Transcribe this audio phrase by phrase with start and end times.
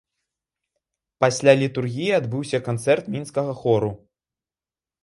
[1.25, 3.97] Пасля літургіі адбыўся канцэрт мінскага хору.